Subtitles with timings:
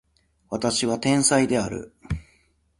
[0.49, 1.93] 私は天才である